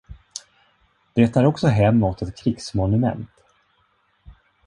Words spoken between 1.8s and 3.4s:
åt ett krigsmonument.